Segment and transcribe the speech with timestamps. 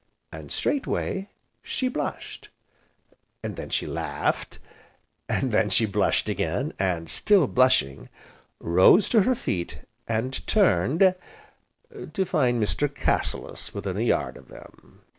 [0.31, 1.29] And straightway
[1.61, 2.49] she blushed,
[3.43, 4.57] and then she laughed,
[5.29, 8.09] and then she blushed again, and, still blushing,
[8.59, 11.13] rose to her feet, and turned
[12.13, 12.91] to find Mr.
[12.91, 15.01] Cassilis within a yard of them.